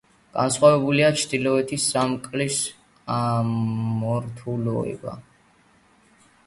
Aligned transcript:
განსხვავებულია 0.35 1.09
ჩრდილოეთი 1.23 1.79
სარკმლის 1.83 2.57
მორთულობა. 4.01 5.17